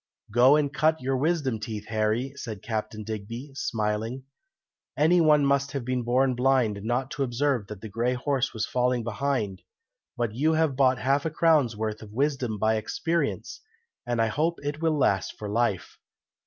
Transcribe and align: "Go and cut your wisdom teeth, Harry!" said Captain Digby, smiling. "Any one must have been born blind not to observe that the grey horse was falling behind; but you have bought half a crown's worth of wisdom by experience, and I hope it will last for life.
"Go 0.31 0.55
and 0.55 0.73
cut 0.73 0.99
your 0.99 1.15
wisdom 1.15 1.59
teeth, 1.59 1.85
Harry!" 1.89 2.33
said 2.35 2.63
Captain 2.63 3.03
Digby, 3.03 3.51
smiling. 3.53 4.23
"Any 4.97 5.21
one 5.21 5.45
must 5.45 5.73
have 5.73 5.85
been 5.85 6.01
born 6.01 6.33
blind 6.33 6.79
not 6.81 7.11
to 7.11 7.23
observe 7.23 7.67
that 7.67 7.81
the 7.81 7.87
grey 7.87 8.15
horse 8.15 8.51
was 8.51 8.65
falling 8.65 9.03
behind; 9.03 9.61
but 10.17 10.33
you 10.33 10.53
have 10.53 10.75
bought 10.75 10.97
half 10.97 11.23
a 11.23 11.29
crown's 11.29 11.77
worth 11.77 12.01
of 12.01 12.13
wisdom 12.13 12.57
by 12.57 12.77
experience, 12.77 13.61
and 14.03 14.19
I 14.19 14.25
hope 14.25 14.57
it 14.63 14.81
will 14.81 14.97
last 14.97 15.35
for 15.37 15.47
life. 15.47 15.99